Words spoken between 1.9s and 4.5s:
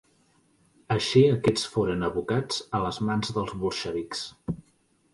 abocats a les mans dels bolxevics.